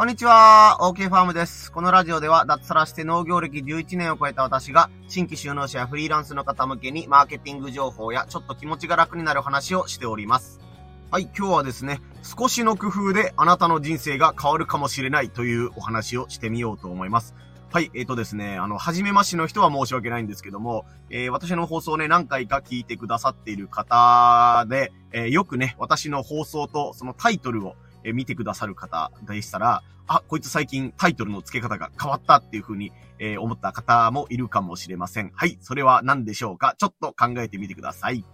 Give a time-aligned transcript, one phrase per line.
[0.00, 1.70] こんにちは、OK ファームです。
[1.70, 10.58] このラジオでは脱サラして農業歴11年を超えた私が新規就農者やフリーランスの方向けにマーケティング情報やちょっと気持ちが楽になる話をしております。
[11.10, 17.34] はい、今日はですね、少しの工夫であなたの人生が変わるかもしれないというお話をしてみようと思います。
[17.70, 35.30] はい、えっ、ー、とですね、あの、はじめましの人は申し訳ないんですけども、えー、私の放送ね、何回か聞いてくださっている方で、えー、よくね、私の放送とそのタイトルを、え見てくださる方でしたら、あ、こいつ最近タイトルの付け方が変わったっていう風に、え思った方もいるかもしれません。
[35.34, 36.74] はい、それは何でしょうか？
[36.78, 38.24] ちょっと考えてみてください。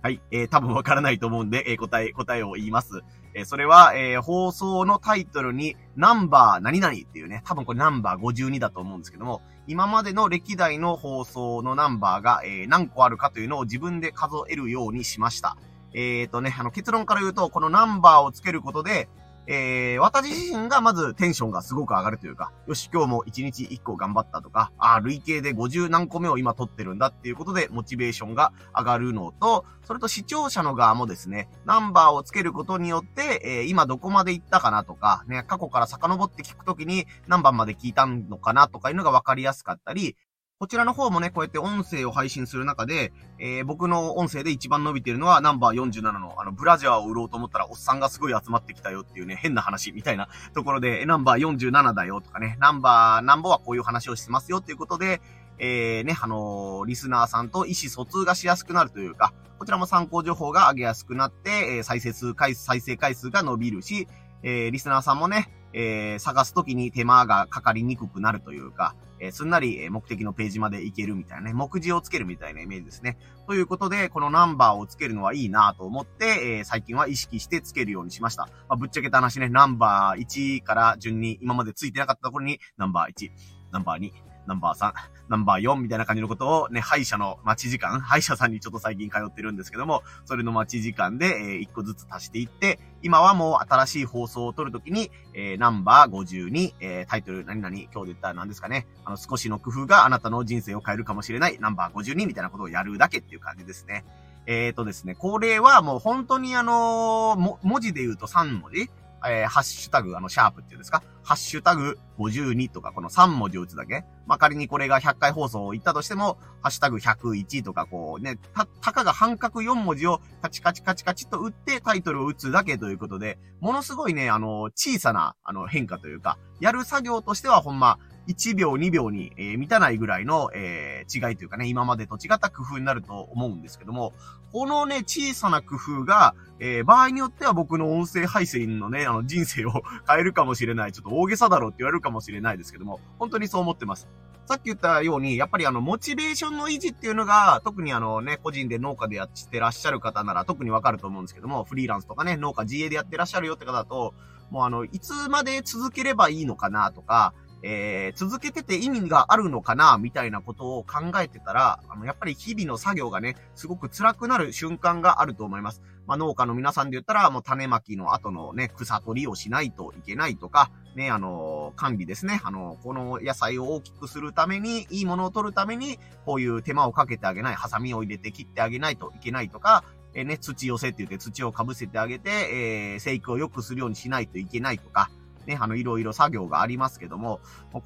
[0.00, 0.20] はい。
[0.32, 3.02] えー、多分わからないと思うんで、えー、答え、答えを言います。
[3.34, 15.56] えー、それは、えー、放送のタイトルに、ナンバー何々っていうね、多分これナンバー52だと思うんですけども、今までの歴代の放送のナンバーが、え、何個あるかというのを自分で数えるようにしました。
[15.94, 19.08] えーとね、あの結論から言うと、このナンバーをつけることで、
[19.46, 40.16] えー、私自身がまずテンションがすごく上がるというか、よし、今日も1日1個頑張ったとか、あ累計で50何個目を今取ってるんだっていうことで、モチベーションが上がるのと、それと視聴者の側もですね、ナンバーをつけることによって、えー、今どこまで行ったかなとか、ね、過去から遡って聞くときに何番まで聞いたのかなとかいうのが分かりやすかったり、
[40.62, 55.20] こちらの方もね、こうやって音声を配信する中で、えー、僕の音声で一番伸びてるのはナンバー47のあの、ブラジャーを売ろうと思ったらおっさんがすごい集まってきたよっていうね、変な話みたいな ところで、ナンバー47だよとかね、ナンバー、ナンバーはこういう話をしてますよっていうことで、
[55.58, 64.06] えー、ね、あのー、リスナーさんと意思疎通がしやすくなるというか、こちらも参考情報が上げやすくなって、え、再生数回数、再生回数が伸びるし、
[64.42, 73.18] えー、リスナーさんもね、えー、探すときに手間がかかりにくくなるというか、えー、すんなり目的のページまで行けるみたいなね、目次をつけるみたいなイメージですね。
[73.46, 78.46] ということで、このナンバーをつけるのはいいなと思って、えー、最近は意識してつけるようにしました。
[78.68, 83.30] まあ、ぶっちゃけた話ね、ナンバー1から順に今までついてなかったところに、ナンバー1、
[83.70, 84.12] ナンバー2、
[84.46, 84.92] ナンバー3、
[85.28, 104.04] ナンバー4みたいな感じのことをね、歯医者の待ち時間、歯医者さんにちょっと最近通ってるんですけども、それの待ち時間で、えー、1個ずつ足していって、今はもう新しい放送を撮るときに、えー、ナンバー52、えー、タイトル何々、今日で言ったら何ですかね、あの、少しの工夫があなたの人生を変えるかもしれないナンバー52みたいなことをやるだけっていう感じですね。
[104.46, 108.90] えっ、ー、とですね、これはもう本当にあのー、文字で言うと3文字
[109.28, 111.02] えー、ハッシュタグ、あの、シャープっていうんですか？
[111.24, 114.04] ハッシュタグ52とか、この3文字を打つだけ。
[114.26, 134.12] まあ、仮にこれが100回放送を言ったとしても、ハッシュタグ101とか、こうね、た、たかが半角4文字をカチカチカチカチと打ってタイトルを打つだけということで、ものすごいね、あの、小さな、あの、変化というか、やる作業としてはほんま、1秒2秒に、えー、満たないぐらいの、えー、違いというかね、今までと違った工夫になると思うんですけども、
[134.52, 139.72] このね、小さな工夫が、えー、場合によっては僕の音声配信のね、あの人生を
[140.08, 140.92] 変えるかもしれない。
[140.92, 144.08] ちょっと大げさだろうって言われるかもしれないですけども、本当にそう思ってます。
[144.44, 154.14] さっき言ったように、やっぱりあの、モチベーションの維持っていうのが、特にあのね、個人で農家でやってらっしゃる方なら特にわかると思うんですけども、フリーランスとかね、農家自営でやってらっしゃるよって方だと、
[154.50, 165.82] もうあの、いつまで続ければいいのかなとか、えー、続けてて意味があるのかな、みたいなことを考えてたら、あの、やっぱり日々の作業がね、すごく辛くなる瞬間があると思います。
[166.06, 172.40] まあ、農家の皆さんで言ったら、もう種まきの後のね、草取りをしないといけないとか、ね、あの、管理ですね。
[172.44, 179.84] あの、この野菜を大きくするために、いいものを取るために、こういう手間をかけてあげない、ハサミを入れて切ってあげないといけないとか、
[180.14, 185.10] え、ね、土寄せって言って土をかぶせてあげて、えー、生育を良くするようにしないといけないとか、
[185.46, 187.40] ね、あの、いろいろ作業がありますけども、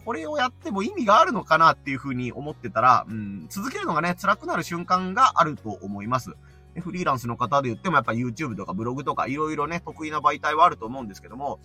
[0.04, 6.34] これをやっても意味があるのかなっていうふうに思ってたら、うん、続けるのがね、辛くなる瞬間があると思います。
[6.80, 11.58] フリーランスの方で言ってもやっぱ YouTube とかブログとかいろいろね、得意な媒体はあると思うんですけども、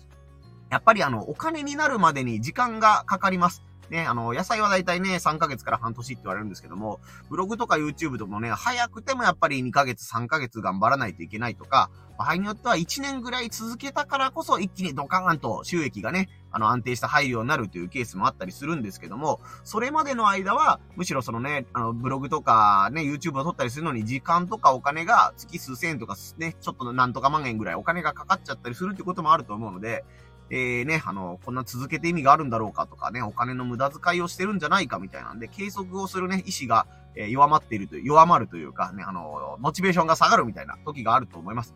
[0.70, 3.62] やっぱりあの、お金になるまでに時間がかかります。
[3.90, 30.04] ね、あの、野菜はだいたいね、3ヶ月から半年って言われるんですけども、ブログとか YouTube とかもね、早くてもやっぱり2ヶ月、3ヶ月頑張らないといけないとか、場合によっては1年ぐらい続けたからこそ一気にドカーンと収益がね、あの、安定した入るようになるというケースもあったりするんですけども、それまでの間は、むしろそのね、あの、ブログとかね、YouTube を撮ったりするのに時間とかお金が月数千円とかね、ちょっとなんとか万円ぐらいお金がかかっちゃったりするってこともあると思うので、
[30.54, 41.74] えー、ね、あの、こんな続けて意味があるんだろうかとかね、お金の無駄遣いをしてるんじゃないかみたいなんで、計測をするね、意志が、えー、弱まっているという、弱まるというかね、あの、モチベーションが下がるみたいな時があると思います。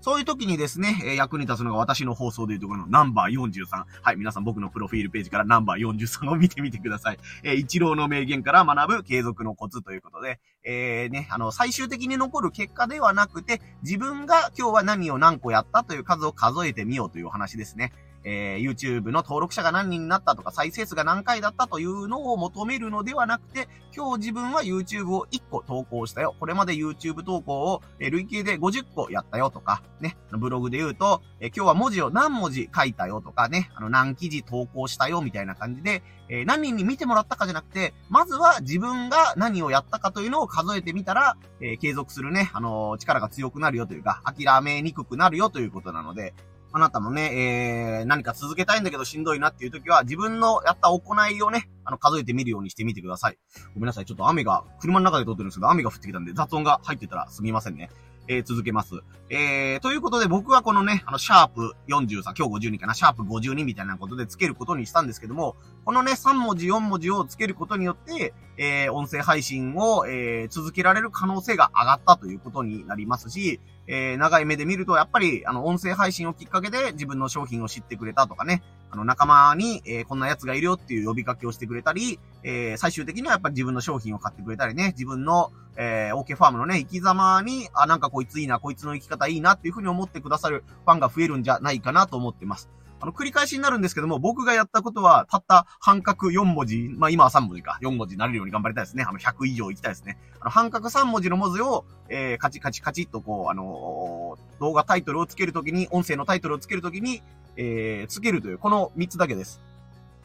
[0.00, 3.84] そういう時にですね、えー、役に立つのが私の放送でいうところのナンバー43。
[4.02, 7.18] はい、皆さん僕のプロフィールページからナンバー43を見てみてください。
[7.44, 17.92] えー、一郎の名言から学ぶ継続のコツということで、えー、ね、あの、最終的に残る結果ではなくて、自分が今日は何を何個やったという数を数えてみようという話ですね。
[18.24, 26.34] えー、YouTube の登録者が何人になったとか、再生数が何回だったというのを求めるのではなくて、今日自分は YouTube を1個投稿したよ。
[26.38, 46.34] これまで YouTube 投稿を、え累計で50個やったよとか、ね、ブログで言うと、え今日は文字を何文字書いたよとかね、あの、何記事投稿したよみたいな感じで、えー、何人に見てもらったかじゃなくて、まずは自分が何をやったかというのを数えてみたら、えー、継続するね、あの、力が強くなるよというか、諦めにくくなるよということなので、
[46.72, 53.38] あなたもね、えー、何か続けたいんだけどしんどいなっていう時は、自分のやった行いをね、あの、数えてみるようにしてみてください。
[53.74, 54.04] ごめんなさい。
[54.04, 57.90] ちょっと雨が、車の中で撮ってるんですけど、雨が降ってきたんで雑音が入ってたらすみませんね。
[58.28, 58.94] えー、続けます。
[59.30, 92.68] えー、ということで僕はこのね、あの、シャープ43、今日52かな、シャープ52みたいなことでつけることにしたんですけども、このね、3文字4文字をつけることによって、えー、音声配信を、えー、続けられる可能性が上がったということになりますし、えー、長い目で見ると、やっぱり、あの、音声配信をきっかけで自分の商品を知ってくれたとかね、あの、仲間に、えー、こんな奴がいるよっていう呼びかけをしてくれたり、えー、最終的にはやっぱり自分の商品を買ってくれたりね、自分の、えー、OK ファームのね、生き様に、あ、なんかこいついいな、こいつの生き方いいなっていうふうに思ってくださるファンが増えるんじゃないかなと思ってます。
[93.00, 99.04] あの、繰り返しになるんですけども、僕がやったことは、たった半角4文字、まあ今は3文字か、4文字になれるように頑張りたいですね。
[99.08, 100.18] あの、100以上行きたいですね。
[100.40, 107.22] あの、半角3文字の文字を、えー、カチカチカチっとこう、あのー、動画タイトルをつけるときに、音声のタイトルをつけるときに、
[107.56, 109.60] えー、つけるという、この3つだけです。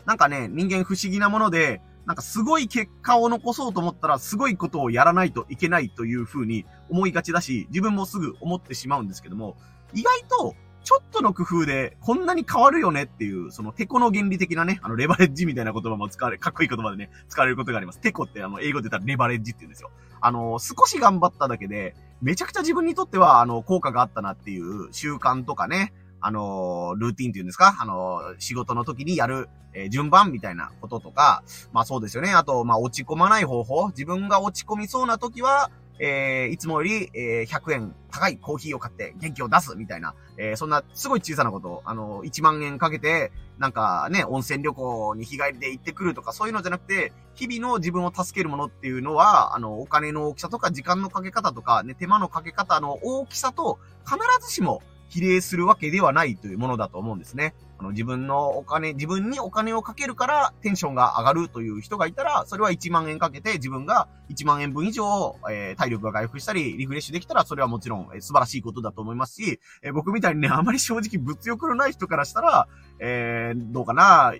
[0.05, 9.55] なんかね、人間不思議なもので、なんかすごい結果を残そうと思ったら、すごいことをやらないといけないという風に思いがちだし、自分もすぐ思ってしまうんですけども、
[9.93, 17.99] 意外と、ちょっとの工夫でこんなに変わるよねっていう、そのテコの原理的なね、あのレバレッジみたいな言葉も使われ、 かっこいい言葉でね、使われることがあります。
[17.99, 19.91] テコってあの英語で言ったらレバレッジって言うんですよ。
[20.21, 27.75] あの、少し頑張っただけで、めちゃくちゃ自分にとっては、あの、効果があったなっていう習慣とかね、あの、ルーティンっていうんですか？
[27.79, 31.43] あの、仕事の時にやる、えー、順番みたいなこととか、
[31.73, 32.31] まあそうですよね。
[32.31, 33.89] あと、まあ落ち込まない方法。
[33.89, 35.69] 自分が落ち込みそうな時は、
[35.99, 57.53] えー、いつもより、えー、100円高いコーヒーを買って元気を出すみたいな、えー、そんなすごい小さなこと、あの、1万円かけて、なんかね、温泉旅行に日帰りで行ってくるとかそういうのじゃなくて、日々の自分を助けるものっていうのは、あの、お金の大きさとか時間のかけ方とか、ね、手間のかけ方の大きさと必ずしも比例するわけではないというものだと思うんですね。
[57.83, 72.67] の、自分のお金、自分にお金をかけるからテンションが上がるという人がいたら、それは1万円かけて自分が1万円分以上、えー、体力が回復したり、リフレッシュできたら、それはもちろん、えー、素晴らしいことだと思いますし、えー、僕みたいにね、あまり正直物欲のない人からしたら、
[72.99, 74.33] えー、どうかな、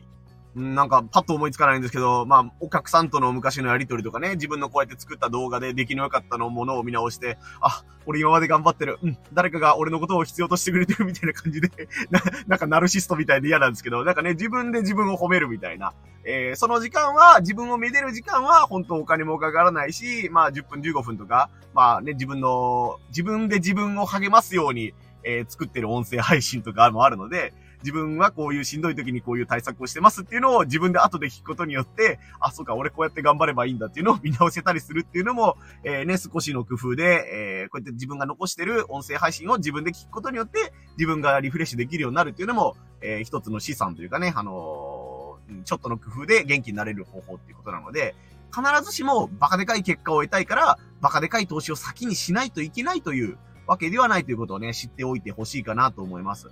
[0.56, 9.00] なんか、パッと思いつかないんですけど、まあ、お客さんとの昔のやりとりとかね、自分のこうやって作った動画で出来の良かったのものを見直して、あ、俺今まで頑張ってる。
[9.02, 11.70] うん、誰かが俺のことを必要としてくれてるみたいな感じで
[12.12, 15.94] な、なんかナルシストみたいで嫌なんですけど、なんかね、自分で自分を褒めるみたいな。
[16.26, 27.54] えー、その時間は、自分をめでる時間は、本当お金もかからないし、まあ、10分15分とか、まあね、自分の、自分で自分を励ますように、えー、作ってる音声配信とかもあるので、
[27.84, 48.16] 自分はこういうしんどい時にこういう対策をしてますっていうのを自分で後で聞くことによって、あ、そうか、俺こうやって頑張ればいいんだっていうのを見直せたりするっていうのも、えー、ね、少しの工夫で、えー、こうやって自分が残してる音声配信を自分で聞くことによって、自分がリフレッシュできるようになるっていうのも、えー、一つの資産というかね、あのー、ちょっとの工夫で元気になれる方法っていうことなので、
[48.56, 56.50] 必ずしもバカでかい結果を得たいから、バカでかい投資を先にしないといけないというわけではないということをね、知っておいてほしいかなと思います。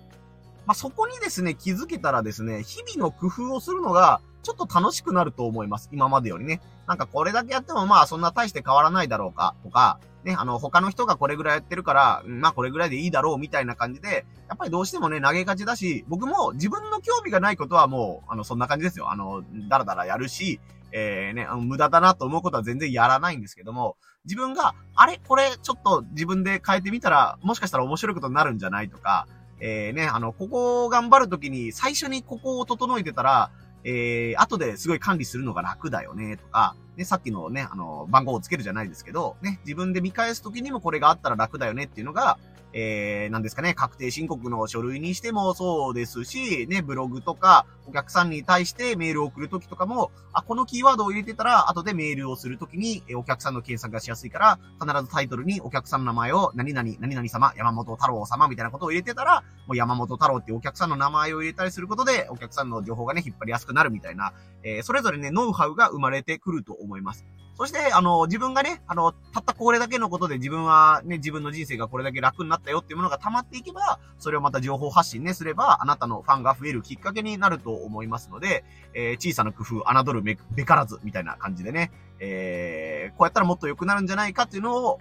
[0.65, 5.89] まあ、そこにですね、気づけたらですね、日々の工夫をするのが、ちょっと楽しくなると思います。
[5.91, 6.61] 今までよりね。
[6.87, 19.11] なんかこれだけやってもまあそんな大して変わらないだろうか、とか、ね、あの、他の人がこれぐらいやってるから、まあこれぐらいでいいだろうみたいな感じで、やっぱりどうしてもね、投げがちだし、僕も自分の興味がないことはもう、あの、そんな感じですよ。
[19.11, 20.59] あの、だらだらやるし、
[20.91, 25.19] えー、ね、あの無駄だなと思うことは全然やらないんですけども、自分が、あれ？
[25.27, 28.89] これちょっと自分で変えてみたら、もしかしたら面白いことになるんじゃない？
[28.89, 29.27] とか、
[29.61, 33.51] えー、ね、あの、ここを頑張るときに最初にここを整えてたら、
[33.83, 42.37] えー、後ですごい管理するのが楽だよね、とか、ね、さっきのね、あの、番号をつけるじゃないですけど、ね、自分で見返すときにもこれがあったら楽だよねっていうのが、
[42.73, 67.25] えー、なんですかね、確定申告の書類にしてもそうですし、ね、ブログとか、お客さんに対してメールを送るときとかも、あ、このキーワードを入れてたら、後でメールをするときに、お客さんの検索がしやすいから、必ずタイトルにお客さんの名前を、何々、何々様、山本太郎様みたいなことを入れてたら、もう山本太郎っていうお客さんの名前を入れたりすることで、お客さんの情報がね、引っ張りやすくなるみたいな、えー、それぞれね、ノウハウが生まれてくると思います。
[67.57, 84.99] そして、あの、自分がね、あの、たったこれだけのことで自分はね、自分の人生がこれだけ楽になったよっていうものが溜まっていけば、それをまた情報発信ね、すれば、あなたのファンが増えるきっかけになると思いますので、えー、小さな工夫、侮るべべからず、みたいな感じでね、えー、こうやったらもっと良くなるんじゃないかっていうのを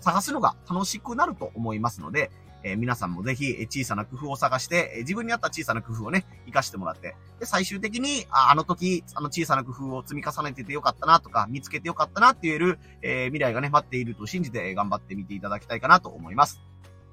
[0.00, 2.30] 探すのが楽しくなると思いますので、
[2.64, 16.60] えー、皆さんもぜひ、小さな工夫を探して、え自分に合った小さな工夫をね、活かしてもらって、で、最終的に、ああの時、あの小さな工夫を積み重ねててよかったなとか、見つけてよかったなって言える、えー、未来がね、待っていると信じて頑張ってみていただきたいかなと思います。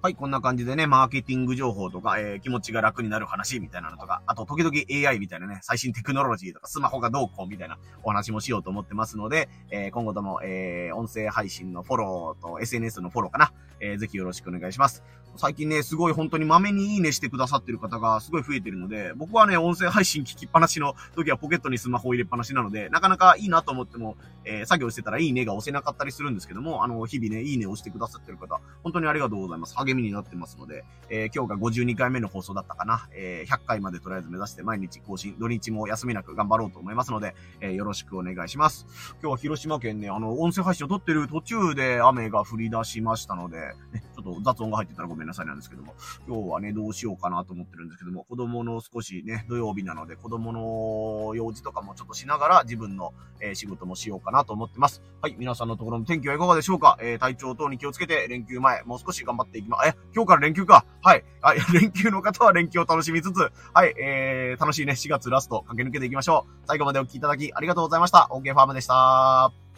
[0.02, 13.52] はい、こんな感じでね、マーケティング情報とか、えー、気持ちが楽になる話みたいなのとか、あと、時々 AI みたいなね、最新テクノロジーとか、スマホがどうこうみたいなお話もしようと思ってますので、えー、今後とも、えー、音声配信のフォローと SNS のフォローかな、
[13.82, 15.04] えー、ぜひよろしくお願いします。
[15.36, 29.76] 最近ね、すごい本当に豆にいいねしてくださってる方がすごい増えてるので、僕はね、音声配信聞きっぱなしの時はポケットにスマホを入れっぱなしなので、なかなかいいなと思っても、えー、作業してたらいいねが押せなかったりするんですけども、あの、日々ね、いいねを押してくださってる方、本当にありがとうございます。
[29.76, 33.08] 励みになってますので、えー、今日が52回目の放送だったかな。
[33.14, 38.88] えー、100回までとりあえず目指して毎日更新、土日も休みなく頑張ろうと思いますので、え、よろしくお願いします。
[39.22, 45.94] 今日は広島県ね、あの、音声配信を撮ってる途中で雨が降り出しましたので、ね、ちょっと雑音が入ってたらごめんなさいなんですけども、
[46.28, 55.02] 今日はね、どうしようかなと思ってるんですけども、子供の少しね、土曜日なので、子供の用事とかもちょっとしながら、自分の、えー、仕事もしようかなと思ってます。
[55.22, 56.98] はい、皆さんのところの天気はいかがでしょうか？
[57.02, 61.24] えー、体調等に気をつけて、連休前、もう少し頑張っていきま、え、今日から連休かはい。
[61.42, 66.68] あ、連休の方は連休を楽しみつつ、はい、えー、楽しいね、4月ラスト、駆け抜けていきましょう。
[66.68, 68.28] 最後までお聴きいただきありがとうございました。
[68.32, 69.69] OK ファームでした。